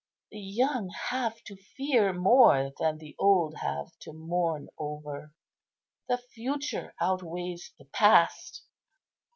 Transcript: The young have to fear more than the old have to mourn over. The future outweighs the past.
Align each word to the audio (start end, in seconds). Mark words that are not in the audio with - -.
The 0.31 0.39
young 0.39 0.89
have 0.89 1.43
to 1.43 1.55
fear 1.55 2.11
more 2.11 2.71
than 2.79 2.97
the 2.97 3.15
old 3.19 3.53
have 3.57 3.95
to 3.99 4.13
mourn 4.13 4.67
over. 4.75 5.35
The 6.07 6.17
future 6.17 6.95
outweighs 6.99 7.71
the 7.77 7.85
past. 7.85 8.63